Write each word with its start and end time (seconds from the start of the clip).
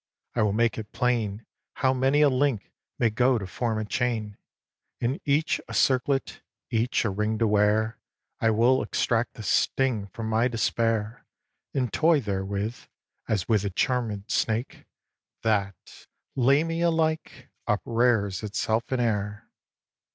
I 0.33 0.41
will 0.41 0.51
make 0.53 0.79
it 0.79 0.91
plain 0.93 1.45
How 1.73 1.93
many 1.93 2.21
a 2.23 2.29
link 2.29 2.71
may 2.97 3.11
go 3.11 3.37
to 3.37 3.45
form 3.45 3.77
a 3.77 3.85
chain, 3.85 4.35
And 4.99 5.21
each 5.25 5.61
a 5.67 5.75
circlet, 5.75 6.41
each 6.71 7.05
a 7.05 7.11
ring 7.11 7.37
to 7.37 7.45
wear. 7.45 7.99
I 8.39 8.49
will 8.49 8.81
extract 8.81 9.35
the 9.35 9.43
sting 9.43 10.07
from 10.07 10.27
my 10.27 10.47
despair 10.47 11.27
And 11.75 11.93
toy 11.93 12.19
therewith, 12.19 12.77
as 13.27 13.47
with 13.47 13.63
a 13.63 13.69
charmèd 13.69 14.31
snake, 14.31 14.85
That, 15.43 16.07
Lamia 16.35 16.89
like, 16.89 17.49
uprears 17.67 18.41
itself 18.41 18.91
in 18.91 18.99
air. 18.99 19.51